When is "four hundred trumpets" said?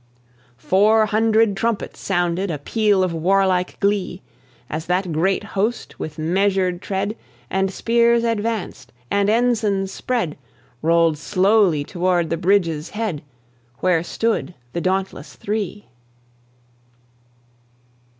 0.57-1.99